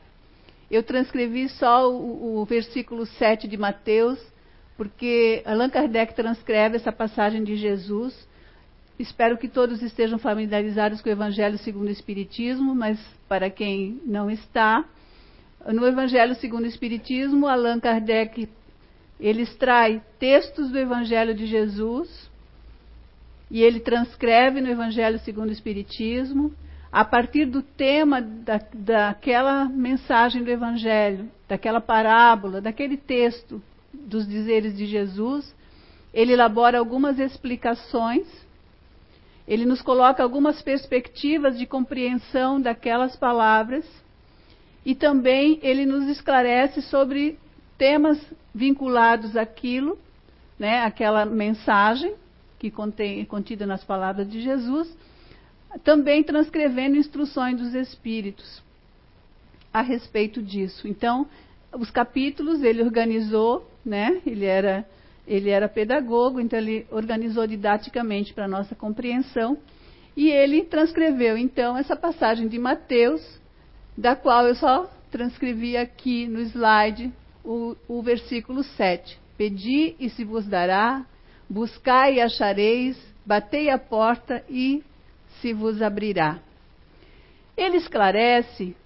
[0.70, 4.18] Eu transcrevi só o, o versículo 7 de Mateus,
[4.76, 8.26] porque Allan Kardec transcreve essa passagem de Jesus.
[8.98, 12.98] Espero que todos estejam familiarizados com o Evangelho segundo o Espiritismo, mas
[13.29, 14.85] para quem não está,
[15.72, 18.48] no Evangelho segundo o Espiritismo, Allan Kardec
[19.18, 22.31] ele extrai textos do Evangelho de Jesus
[23.50, 26.52] e ele transcreve no Evangelho segundo o Espiritismo
[26.90, 34.77] a partir do tema da, daquela mensagem do Evangelho, daquela parábola, daquele texto dos dizeres
[34.77, 35.55] de Jesus,
[36.12, 38.27] ele elabora algumas explicações,
[39.46, 43.85] ele nos coloca algumas perspectivas de compreensão daquelas palavras
[44.85, 47.38] e também ele nos esclarece sobre
[47.77, 48.18] temas
[48.55, 49.99] vinculados àquilo,
[50.59, 52.14] né, aquela mensagem
[52.59, 54.96] que contém contida nas palavras de Jesus,
[55.83, 58.62] também transcrevendo instruções dos espíritos
[59.73, 60.89] a respeito disso.
[60.89, 61.27] Então,
[61.73, 64.21] os capítulos ele organizou, né?
[64.27, 64.87] Ele era
[65.27, 69.59] ele era pedagogo, então ele organizou didaticamente para nossa compreensão
[70.17, 73.21] e ele transcreveu então essa passagem de Mateus
[73.99, 77.12] da qual eu só transcrevi aqui no slide
[77.45, 79.19] o, o versículo 7.
[79.37, 81.05] Pedi e se vos dará,
[81.51, 84.83] buscai e achareis, batei a porta e
[85.40, 86.38] se vos abrirá.
[87.57, 88.77] Ele esclarece,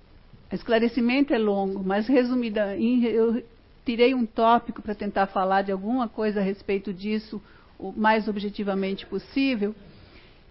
[0.53, 3.43] esclarecimento é longo, mas resumida, eu
[3.85, 7.43] tirei um tópico para tentar falar de alguma coisa a respeito disso
[7.79, 9.75] o mais objetivamente possível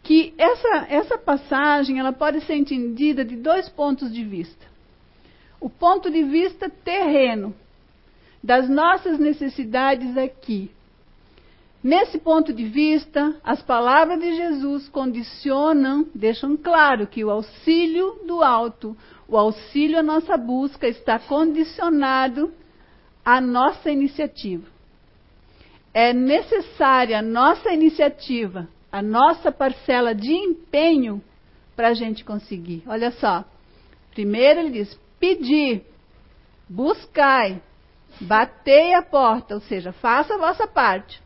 [0.04, 4.66] que essa, essa passagem ela pode ser entendida de dois pontos de vista.
[5.60, 7.54] O ponto de vista terreno,
[8.42, 10.72] das nossas necessidades aqui.
[11.82, 18.44] Nesse ponto de vista, as palavras de Jesus condicionam, deixam claro que o auxílio do
[18.44, 22.54] alto, o auxílio à nossa busca está condicionado
[23.24, 24.68] à nossa iniciativa.
[25.94, 31.22] É necessária a nossa iniciativa a nossa parcela de empenho
[31.76, 32.84] para a gente conseguir.
[32.88, 33.46] Olha só.
[34.12, 35.84] Primeiro ele diz: pedir,
[36.68, 37.62] buscai,
[38.20, 41.22] batei a porta, ou seja, faça a vossa parte.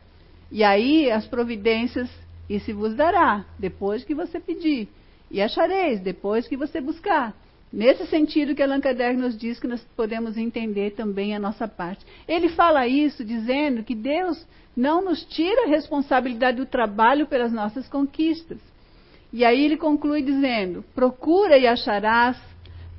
[0.50, 2.10] E aí as providências,
[2.48, 4.88] e se vos dará, depois que você pedir.
[5.30, 7.34] E achareis, depois que você buscar.
[7.72, 12.06] Nesse sentido que Allan Kardec nos diz que nós podemos entender também a nossa parte.
[12.28, 17.88] Ele fala isso dizendo que Deus não nos tira a responsabilidade do trabalho pelas nossas
[17.88, 18.58] conquistas.
[19.32, 22.40] E aí ele conclui dizendo: procura e acharás,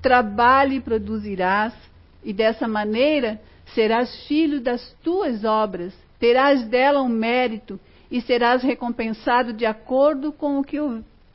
[0.01, 1.73] trabalhe e produzirás,
[2.21, 3.39] e dessa maneira
[3.73, 10.59] serás filho das tuas obras, terás dela um mérito e serás recompensado de acordo com
[10.59, 10.77] o que,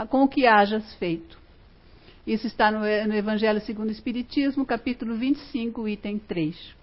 [0.09, 1.39] com o que hajas feito.
[2.27, 6.75] Isso está no, no Evangelho segundo o Espiritismo, capítulo 25, item 3.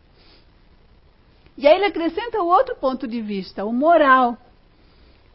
[1.57, 4.37] E aí ele acrescenta o outro ponto de vista, o moral.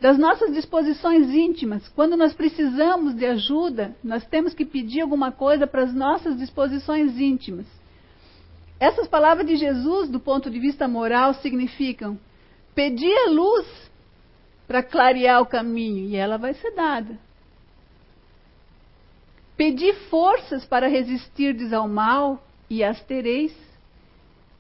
[0.01, 1.89] Das nossas disposições íntimas.
[1.89, 7.19] Quando nós precisamos de ajuda, nós temos que pedir alguma coisa para as nossas disposições
[7.21, 7.67] íntimas.
[8.81, 12.19] Essas palavras de Jesus, do ponto de vista moral, significam
[12.75, 13.67] pedir a luz
[14.67, 17.19] para clarear o caminho e ela vai ser dada.
[19.57, 23.55] Pedi forças para resistirdes ao mal e as tereis.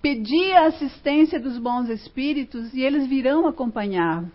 [0.02, 4.30] Pedi a assistência dos bons espíritos e eles virão acompanhar-vos.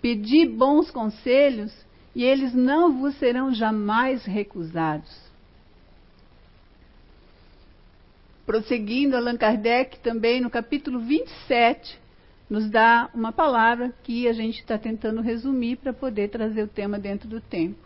[0.00, 1.72] Pedi bons conselhos
[2.14, 5.30] e eles não vos serão jamais recusados.
[8.46, 12.01] Prosseguindo, Allan Kardec também no capítulo 27
[12.52, 16.98] nos dá uma palavra que a gente está tentando resumir para poder trazer o tema
[16.98, 17.78] dentro do tempo.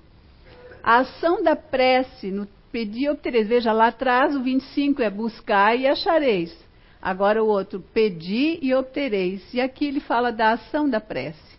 [0.83, 3.46] A ação da prece no pedir obtereis.
[3.46, 6.52] Veja, lá atrás o 25 é buscar e achareis.
[7.00, 9.55] Agora o outro, pedir e obtereis.
[9.55, 11.57] E aqui ele fala da ação da prece.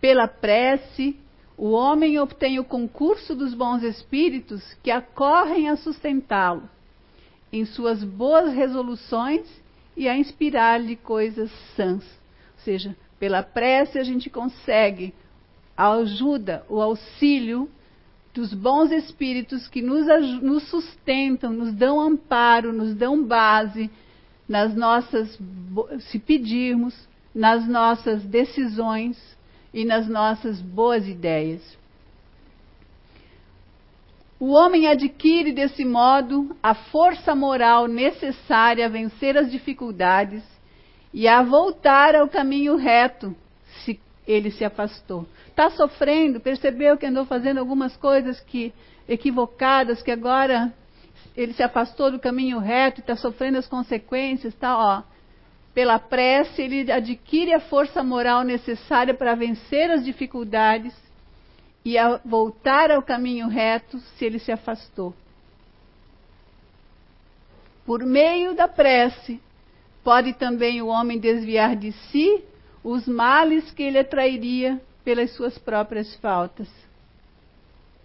[0.00, 1.14] Pela prece,
[1.58, 6.62] o homem obtém o concurso dos bons espíritos que acorrem a sustentá-lo
[7.52, 9.46] em suas boas resoluções
[9.98, 12.04] e a inspirar-lhe coisas sãs.
[12.04, 15.12] Ou seja, pela prece a gente consegue
[15.76, 17.68] a ajuda, o auxílio
[18.32, 20.06] dos bons espíritos que nos,
[20.40, 23.90] nos sustentam, nos dão amparo, nos dão base
[24.48, 25.38] nas nossas,
[26.00, 29.36] se pedirmos, nas nossas decisões
[29.72, 31.77] e nas nossas boas ideias.
[34.40, 40.44] O homem adquire desse modo a força moral necessária a vencer as dificuldades
[41.12, 43.34] e a voltar ao caminho reto,
[43.84, 45.26] se ele se afastou.
[45.48, 48.72] Está sofrendo, percebeu que andou fazendo algumas coisas que
[49.08, 50.72] equivocadas, que agora
[51.36, 55.02] ele se afastou do caminho reto e está sofrendo as consequências, tá, ó.
[55.74, 60.94] Pela prece, ele adquire a força moral necessária para vencer as dificuldades
[61.88, 65.14] e a voltar ao caminho reto se ele se afastou.
[67.86, 69.40] Por meio da prece,
[70.04, 72.44] pode também o homem desviar de si
[72.84, 76.68] os males que ele atrairia pelas suas próprias faltas.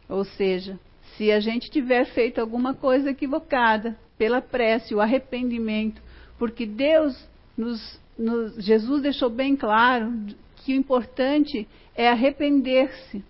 [0.07, 0.79] Ou seja,
[1.17, 6.01] se a gente tiver feito alguma coisa equivocada, pela prece, o arrependimento,
[6.39, 7.21] porque Deus
[7.57, 10.13] nos, nos, Jesus deixou bem claro
[10.63, 13.21] que o importante é arrepender-se.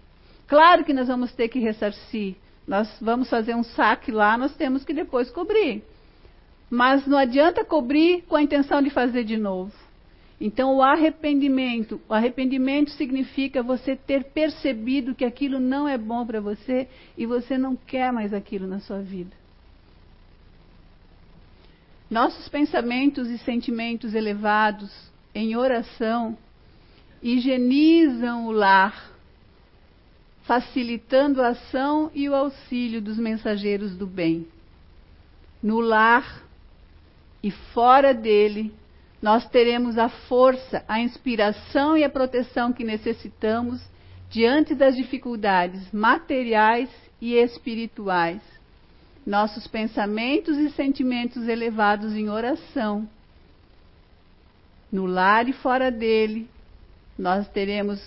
[0.47, 2.35] Claro que nós vamos ter que ressarcir.
[2.67, 5.83] Nós vamos fazer um saque lá, nós temos que depois cobrir.
[6.69, 9.73] Mas não adianta cobrir com a intenção de fazer de novo.
[10.39, 16.41] Então, o arrependimento, o arrependimento significa você ter percebido que aquilo não é bom para
[16.41, 19.31] você e você não quer mais aquilo na sua vida.
[22.09, 24.91] Nossos pensamentos e sentimentos elevados
[25.33, 26.37] em oração
[27.21, 29.12] higienizam o lar,
[30.43, 34.47] facilitando a ação e o auxílio dos mensageiros do bem.
[35.61, 36.43] No lar
[37.41, 38.73] e fora dele,
[39.21, 43.81] nós teremos a força, a inspiração e a proteção que necessitamos
[44.29, 46.89] diante das dificuldades materiais
[47.21, 48.41] e espirituais.
[49.25, 53.07] Nossos pensamentos e sentimentos elevados em oração,
[54.91, 56.49] no lar e fora dele,
[57.17, 57.99] nós teremos,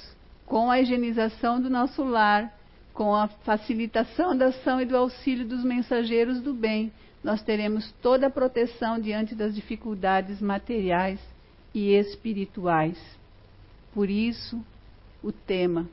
[0.46, 2.56] com a higienização do nosso lar,
[2.94, 8.28] com a facilitação da ação e do auxílio dos mensageiros do bem, nós teremos toda
[8.28, 11.20] a proteção diante das dificuldades materiais
[11.74, 12.96] e espirituais.
[13.92, 14.64] Por isso,
[15.22, 15.88] o tema: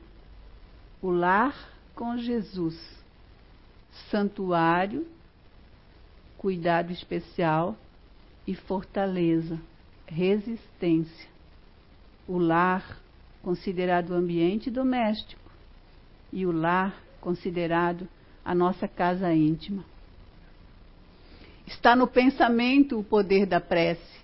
[1.02, 1.54] o lar
[1.94, 2.78] com Jesus.
[4.10, 5.06] Santuário,
[6.36, 7.76] cuidado especial
[8.46, 9.60] e fortaleza,
[10.06, 11.28] resistência.
[12.26, 13.03] O lar
[13.44, 15.50] considerado o ambiente doméstico
[16.32, 18.08] e o lar considerado
[18.44, 19.84] a nossa casa íntima.
[21.66, 24.18] Está no pensamento o poder da prece,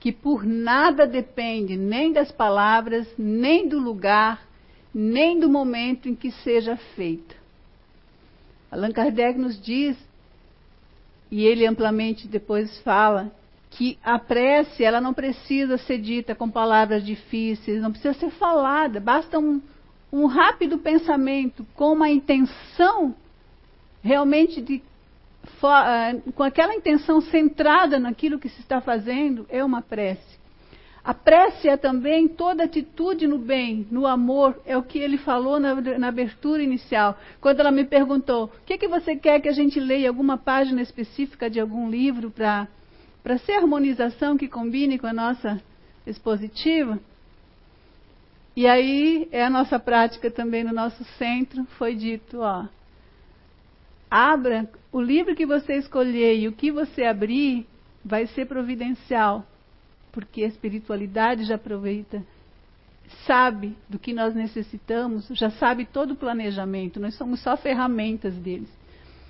[0.00, 4.46] que por nada depende nem das palavras, nem do lugar,
[4.92, 7.34] nem do momento em que seja feita.
[8.70, 9.96] Allan Kardec nos diz,
[11.30, 13.32] e ele amplamente depois fala,
[13.74, 19.00] que a prece ela não precisa ser dita com palavras difíceis, não precisa ser falada,
[19.00, 19.60] basta um,
[20.12, 23.14] um rápido pensamento com uma intenção
[24.02, 24.80] realmente de
[25.62, 30.38] ah, com aquela intenção centrada naquilo que se está fazendo, é uma prece.
[31.02, 35.60] A prece é também toda atitude no bem, no amor, é o que ele falou
[35.60, 37.18] na, na abertura inicial.
[37.40, 40.08] Quando ela me perguntou: o que, que você quer que a gente leia?
[40.08, 42.68] Alguma página específica de algum livro para
[43.38, 45.60] ser harmonização que combine com a nossa
[46.06, 46.98] expositiva?
[48.56, 52.66] E aí é a nossa prática também no nosso centro, foi dito, ó,
[54.08, 57.66] abra o livro que você escolher e o que você abrir
[58.04, 59.44] vai ser providencial,
[60.12, 62.22] porque a espiritualidade já aproveita,
[63.26, 68.68] sabe do que nós necessitamos, já sabe todo o planejamento, nós somos só ferramentas deles.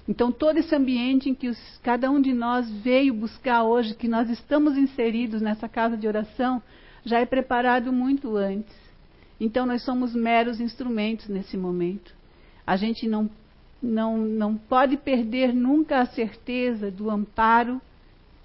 [0.09, 4.07] Então, todo esse ambiente em que os, cada um de nós veio buscar hoje, que
[4.07, 6.63] nós estamos inseridos nessa casa de oração,
[7.05, 8.75] já é preparado muito antes.
[9.41, 12.15] Então, nós somos meros instrumentos nesse momento.
[12.67, 13.31] A gente não
[13.85, 17.81] não, não pode perder nunca a certeza do amparo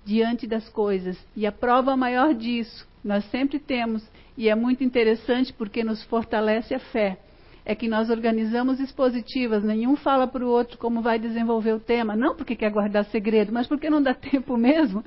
[0.04, 1.18] diante das coisas.
[1.36, 4.04] E a prova maior disso, nós sempre temos,
[4.38, 7.18] e é muito interessante porque nos fortalece a fé,
[7.66, 12.16] é que nós organizamos expositivas, nenhum fala para o outro como vai desenvolver o tema,
[12.16, 15.04] não porque quer guardar segredo, mas porque não dá tempo mesmo.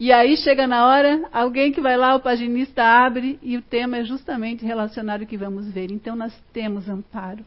[0.00, 3.98] E aí chega na hora, alguém que vai lá, o paginista abre e o tema
[3.98, 5.90] é justamente relacionado ao que vamos ver.
[5.92, 7.44] Então nós temos amparo.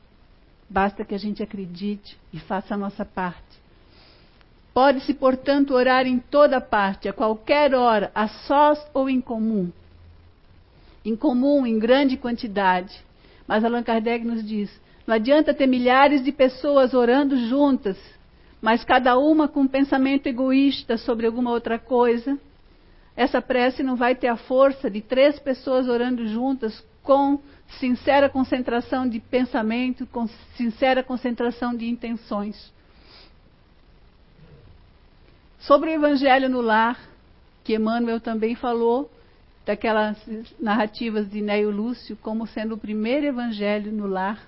[0.70, 3.66] Basta que a gente acredite e faça a nossa parte.
[4.74, 9.72] Pode-se, portanto, orar em toda parte, a qualquer hora, a sós ou em comum.
[11.04, 13.05] Em comum, em grande quantidade.
[13.48, 14.70] Mas Allan Kardec nos diz:
[15.06, 17.98] não adianta ter milhares de pessoas orando juntas,
[18.62, 22.38] mas cada uma com um pensamento egoísta sobre alguma outra coisa.
[23.16, 27.40] Essa prece não vai ter a força de três pessoas orando juntas com
[27.80, 30.28] sincera concentração de pensamento, com
[30.58, 32.74] sincera concentração de intenções.
[35.60, 37.00] Sobre o Evangelho no Lar,
[37.64, 39.10] que Emmanuel também falou,
[39.66, 40.18] daquelas
[40.60, 44.40] narrativas de Neio Lúcio como sendo o primeiro Evangelho no lar.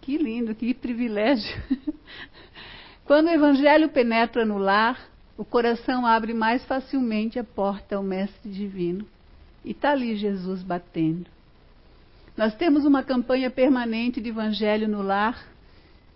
[0.00, 1.54] Que lindo, que privilégio!
[3.04, 4.98] Quando o Evangelho penetra no lar,
[5.36, 9.06] o coração abre mais facilmente a porta ao Mestre Divino.
[9.64, 11.26] E está ali Jesus batendo.
[12.36, 15.46] Nós temos uma campanha permanente de Evangelho no lar,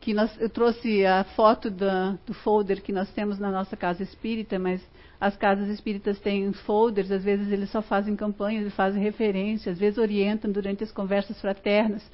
[0.01, 4.03] que nós, eu trouxe a foto da, do folder que nós temos na nossa casa
[4.03, 4.81] espírita, mas
[5.21, 9.79] as casas espíritas têm folders, às vezes eles só fazem campanhas e fazem referência, às
[9.79, 12.09] vezes orientam durante as conversas fraternas.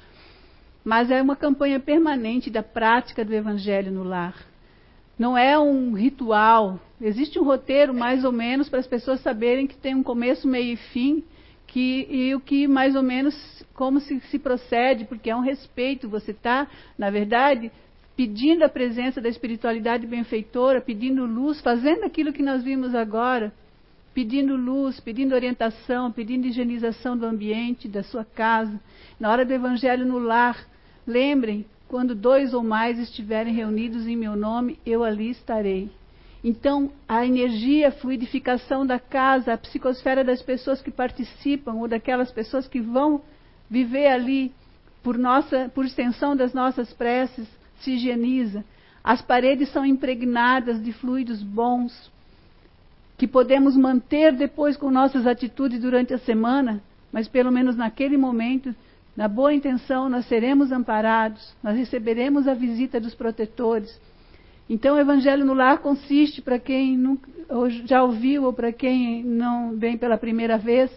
[0.83, 4.35] Mas é uma campanha permanente da prática do Evangelho no lar.
[5.17, 6.79] Não é um ritual.
[6.99, 10.73] Existe um roteiro, mais ou menos, para as pessoas saberem que tem um começo, meio
[10.73, 11.23] e fim,
[11.67, 13.35] que, e o que mais ou menos
[13.73, 16.09] como se, se procede, porque é um respeito.
[16.09, 17.71] Você está, na verdade,
[18.15, 23.53] pedindo a presença da espiritualidade benfeitora, pedindo luz, fazendo aquilo que nós vimos agora,
[24.13, 28.79] pedindo luz, pedindo orientação, pedindo higienização do ambiente, da sua casa.
[29.19, 30.65] Na hora do evangelho no lar,
[31.05, 35.89] lembrem, quando dois ou mais estiverem reunidos em meu nome, eu ali estarei.
[36.41, 42.31] Então, a energia, a fluidificação da casa, a psicosfera das pessoas que participam ou daquelas
[42.31, 43.21] pessoas que vão
[43.69, 44.53] viver ali
[45.03, 47.47] por nossa, por extensão das nossas preces,
[47.79, 48.63] se higieniza.
[49.03, 52.11] As paredes são impregnadas de fluidos bons
[53.17, 58.75] que podemos manter depois com nossas atitudes durante a semana, mas pelo menos naquele momento
[59.15, 63.97] na boa intenção, nós seremos amparados, nós receberemos a visita dos protetores.
[64.69, 67.29] Então, o Evangelho no Lar consiste, para quem nunca,
[67.85, 70.91] já ouviu ou para quem não vem pela primeira vez,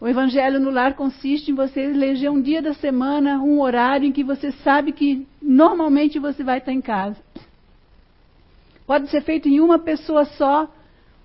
[0.00, 4.12] o Evangelho no Lar consiste em você eleger um dia da semana, um horário em
[4.12, 7.18] que você sabe que normalmente você vai estar em casa.
[8.86, 10.72] Pode ser feito em uma pessoa só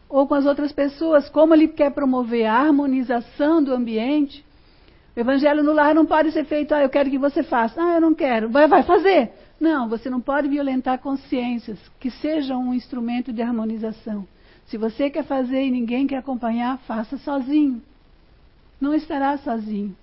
[0.09, 1.29] ou com as outras pessoas.
[1.29, 4.45] Como ele quer promover a harmonização do ambiente,
[5.15, 7.81] o evangelho no lar não pode ser feito, ah, eu quero que você faça.
[7.81, 8.49] Ah, eu não quero.
[8.49, 9.31] Vai, vai fazer.
[9.57, 14.27] Não, você não pode violentar consciências que sejam um instrumento de harmonização.
[14.65, 17.81] Se você quer fazer e ninguém quer acompanhar, faça sozinho.
[18.85, 19.97] Não estará sozinho.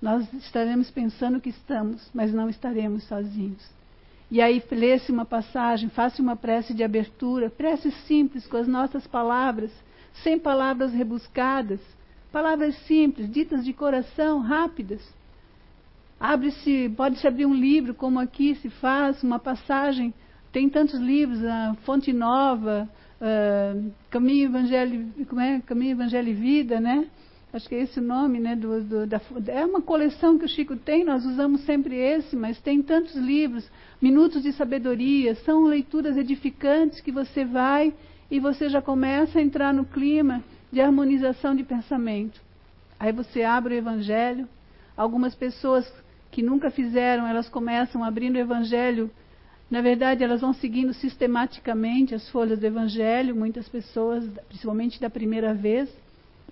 [0.00, 3.62] Nós estaremos pensando que estamos, mas não estaremos sozinhos.
[4.30, 9.06] E aí, lê-se uma passagem, faça uma prece de abertura, prece simples, com as nossas
[9.06, 9.70] palavras,
[10.22, 11.80] sem palavras rebuscadas
[12.32, 15.02] Palavras simples, ditas de coração, rápidas.
[16.18, 20.14] Abre-se, pode-se abrir um livro, como aqui se faz, uma passagem.
[20.52, 22.88] Tem tantos livros, a Fonte Nova,
[23.20, 25.60] uh, Caminho Evangelho, como é?
[25.60, 27.08] Caminho Evangelho e Vida, né?
[27.52, 28.54] Acho que é esse nome, né?
[28.54, 32.60] Do, do, da, é uma coleção que o Chico tem, nós usamos sempre esse, mas
[32.60, 33.68] tem tantos livros,
[34.00, 37.92] Minutos de Sabedoria, são leituras edificantes que você vai
[38.30, 42.40] e você já começa a entrar no clima de harmonização de pensamento.
[42.98, 44.48] Aí você abre o Evangelho.
[44.96, 45.90] Algumas pessoas
[46.30, 49.10] que nunca fizeram, elas começam abrindo o Evangelho.
[49.68, 55.52] Na verdade, elas vão seguindo sistematicamente as folhas do Evangelho, muitas pessoas, principalmente da primeira
[55.52, 55.88] vez.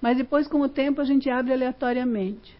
[0.00, 2.56] Mas depois, com o tempo, a gente abre aleatoriamente.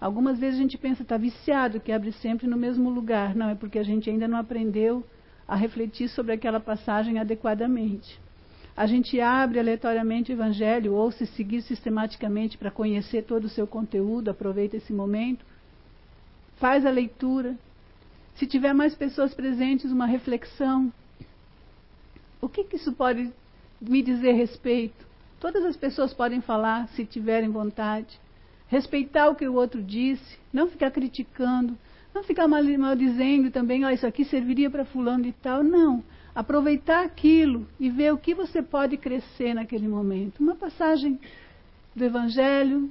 [0.00, 3.34] Algumas vezes a gente pensa, está viciado, que abre sempre no mesmo lugar.
[3.34, 5.04] Não, é porque a gente ainda não aprendeu
[5.46, 8.18] a refletir sobre aquela passagem adequadamente
[8.78, 13.66] a gente abre aleatoriamente o Evangelho ou se seguir sistematicamente para conhecer todo o seu
[13.66, 15.44] conteúdo, aproveita esse momento,
[16.58, 17.56] faz a leitura.
[18.36, 20.92] Se tiver mais pessoas presentes, uma reflexão.
[22.40, 23.32] O que, que isso pode
[23.80, 25.07] me dizer respeito?
[25.40, 28.18] Todas as pessoas podem falar se tiverem vontade.
[28.68, 31.76] Respeitar o que o outro disse, não ficar criticando,
[32.14, 35.62] não ficar mal, mal dizendo também, oh, isso aqui serviria para fulano e tal.
[35.62, 36.02] Não
[36.38, 40.38] aproveitar aquilo e ver o que você pode crescer naquele momento.
[40.38, 41.18] Uma passagem
[41.96, 42.88] do Evangelho,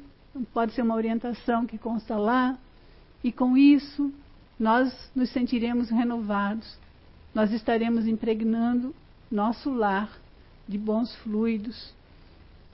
[0.54, 2.58] pode ser uma orientação que consta lá,
[3.24, 4.12] e com isso
[4.60, 6.78] nós nos sentiremos renovados,
[7.34, 8.94] nós estaremos impregnando
[9.32, 10.12] nosso lar
[10.68, 11.94] de bons fluidos,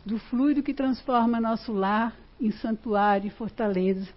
[0.06, 4.08] do fluido que transforma nosso lar em santuário e fortaleza.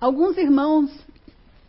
[0.00, 0.90] Alguns irmãos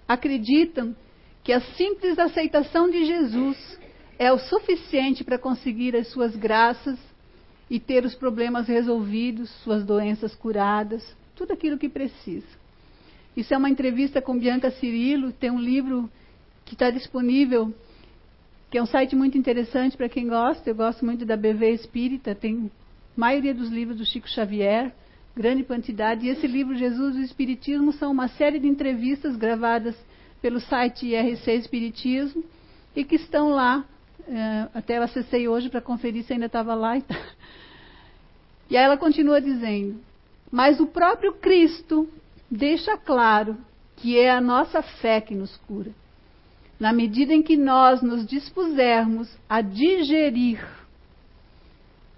[0.08, 0.96] acreditam
[1.44, 3.80] que a simples aceitação de Jesus
[4.18, 7.00] é o suficiente para conseguir as suas graças
[7.70, 12.48] e ter os problemas resolvidos, suas doenças curadas, tudo aquilo que precisa.
[13.36, 16.10] Isso é uma entrevista com Bianca Cirilo, tem um livro
[16.66, 17.74] que está disponível,
[18.70, 20.70] que é um site muito interessante para quem gosta.
[20.70, 22.72] Eu gosto muito da BV Espírita, tem
[23.18, 24.94] a maioria dos livros do Chico Xavier,
[25.36, 26.26] grande quantidade.
[26.26, 29.96] E esse livro, Jesus e o Espiritismo, são uma série de entrevistas gravadas
[30.42, 32.44] pelo site IRC Espiritismo
[32.96, 33.86] e que estão lá
[34.28, 37.00] É, até eu acessei hoje para conferir se ainda estava lá.
[37.02, 37.16] Tá.
[38.70, 40.00] e aí ela continua dizendo:
[40.52, 42.08] Mas o próprio Cristo
[42.50, 43.58] deixa claro
[43.96, 45.92] que é a nossa fé que nos cura.
[46.80, 50.66] Na medida em que nós nos dispusermos a digerir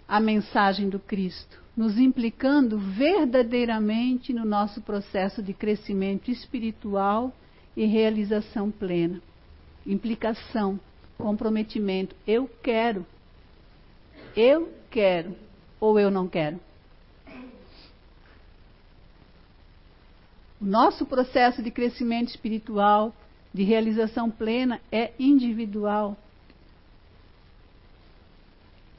[0.07, 7.33] a mensagem do Cristo, nos implicando verdadeiramente no nosso processo de crescimento espiritual
[7.75, 9.21] e realização plena.
[9.85, 10.79] Implicação,
[11.17, 12.15] comprometimento.
[12.27, 13.05] Eu quero.
[14.35, 15.35] Eu quero.
[15.79, 16.59] Ou eu não quero.
[20.59, 23.15] O nosso processo de crescimento espiritual,
[23.53, 26.17] de realização plena, é individual.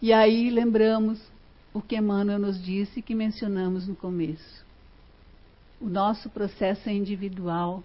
[0.00, 1.20] E aí lembramos
[1.72, 4.64] o que Emmanuel nos disse que mencionamos no começo.
[5.80, 7.82] O nosso processo é individual.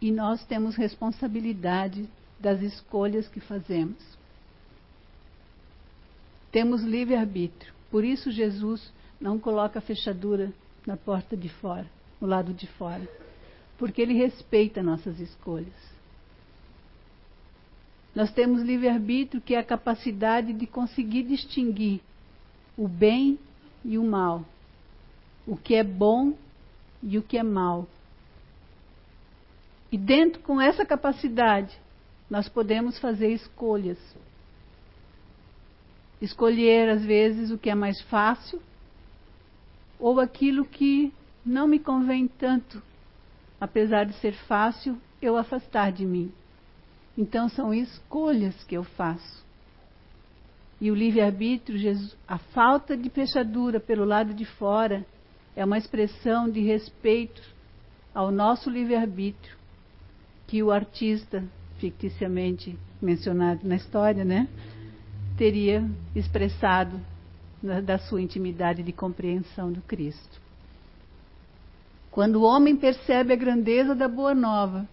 [0.00, 2.08] E nós temos responsabilidade
[2.38, 3.98] das escolhas que fazemos.
[6.50, 7.72] Temos livre-arbítrio.
[7.90, 10.52] Por isso, Jesus não coloca fechadura
[10.86, 11.86] na porta de fora,
[12.20, 13.06] no lado de fora.
[13.80, 15.72] Porque ele respeita nossas escolhas.
[18.14, 22.02] Nós temos livre-arbítrio, que é a capacidade de conseguir distinguir
[22.76, 23.38] o bem
[23.82, 24.44] e o mal,
[25.46, 26.34] o que é bom
[27.02, 27.88] e o que é mal.
[29.90, 31.74] E dentro com essa capacidade,
[32.28, 33.98] nós podemos fazer escolhas.
[36.20, 38.60] Escolher, às vezes, o que é mais fácil
[39.98, 41.10] ou aquilo que
[41.42, 42.89] não me convém tanto,
[43.60, 46.32] apesar de ser fácil, eu afastar de mim.
[47.16, 49.44] Então, são escolhas que eu faço.
[50.80, 51.78] E o livre-arbítrio,
[52.26, 55.04] a falta de fechadura pelo lado de fora,
[55.54, 57.42] é uma expressão de respeito
[58.14, 59.60] ao nosso livre-arbítrio
[60.46, 61.44] que o artista,
[61.78, 64.48] ficticiamente mencionado na história, né,
[65.36, 67.00] teria expressado
[67.84, 70.39] da sua intimidade de compreensão do Cristo.
[72.10, 74.88] Quando o homem percebe a grandeza da Boa Nova,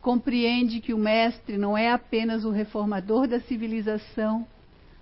[0.00, 4.46] compreende que o Mestre não é apenas o reformador da civilização,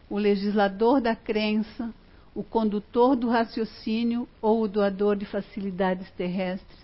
[0.08, 1.92] o legislador da crença,
[2.34, 6.80] o condutor do raciocínio ou o doador de facilidades terrestres,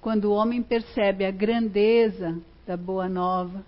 [0.00, 2.36] quando o homem percebe a grandeza
[2.66, 3.64] da Boa Nova,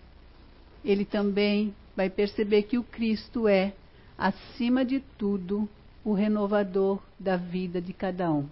[0.84, 3.72] ele também vai perceber que o Cristo é,
[4.18, 5.68] acima de tudo,
[6.04, 8.48] o renovador da vida de cada um.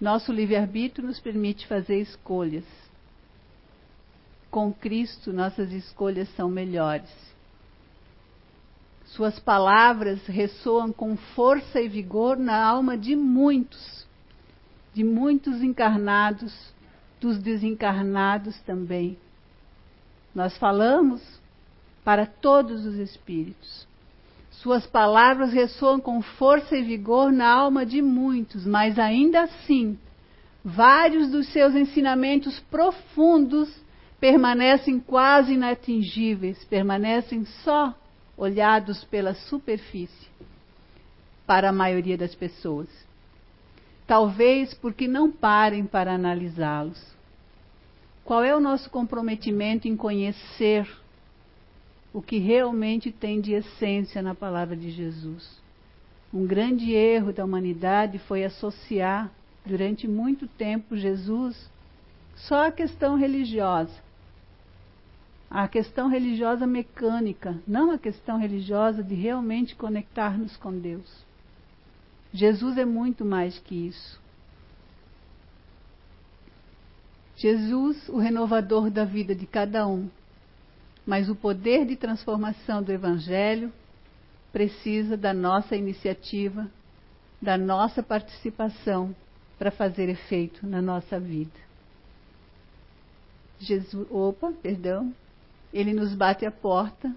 [0.00, 2.64] Nosso livre-arbítrio nos permite fazer escolhas.
[4.50, 7.10] Com Cristo, nossas escolhas são melhores.
[9.06, 14.06] Suas palavras ressoam com força e vigor na alma de muitos
[14.98, 16.52] de muitos encarnados,
[17.20, 19.16] dos desencarnados também.
[20.34, 21.22] Nós falamos
[22.04, 23.86] para todos os espíritos.
[24.62, 29.98] Suas palavras ressoam com força e vigor na alma de muitos, mas ainda assim,
[30.64, 33.68] vários dos seus ensinamentos profundos
[34.20, 37.94] permanecem quase inatingíveis, permanecem só
[38.36, 40.28] olhados pela superfície
[41.46, 42.88] para a maioria das pessoas
[44.08, 46.98] talvez porque não parem para analisá-los.
[48.24, 50.88] Qual é o nosso comprometimento em conhecer
[52.12, 55.60] o que realmente tem de essência na palavra de Jesus?
[56.32, 59.30] Um grande erro da humanidade foi associar,
[59.64, 61.70] durante muito tempo, Jesus
[62.34, 64.06] só à questão religiosa.
[65.50, 71.26] A questão religiosa mecânica, não a questão religiosa de realmente conectar-nos com Deus.
[72.32, 74.20] Jesus é muito mais que isso.
[77.36, 80.10] Jesus, o renovador da vida de cada um,
[81.08, 83.72] mas o poder de transformação do Evangelho
[84.52, 86.70] precisa da nossa iniciativa,
[87.40, 89.16] da nossa participação
[89.58, 91.58] para fazer efeito na nossa vida.
[93.58, 95.14] Jesus, opa, perdão,
[95.72, 97.10] ele nos bate a porta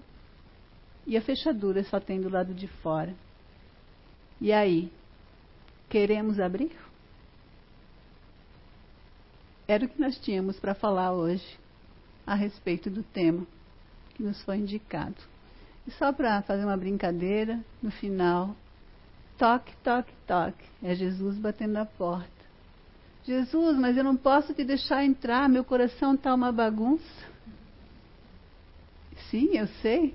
[1.06, 3.14] e a fechadura só tem do lado de fora.
[4.40, 4.90] E aí,
[5.92, 6.74] Queremos abrir?
[9.68, 11.58] Era o que nós tínhamos para falar hoje
[12.26, 13.46] a respeito do tema
[14.22, 15.16] que nos foi indicado.
[15.84, 18.54] E só para fazer uma brincadeira, no final,
[19.36, 20.64] toque, toque, toque.
[20.80, 22.30] É Jesus batendo a porta.
[23.24, 27.32] Jesus, mas eu não posso te deixar entrar, meu coração está uma bagunça.
[29.28, 30.14] Sim, eu sei.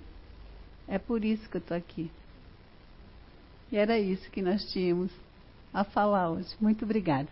[0.87, 2.09] É por isso que eu estou aqui.
[3.69, 5.11] E era isso que nós tínhamos
[5.73, 6.55] a falar hoje.
[6.61, 7.27] Muito obrigada.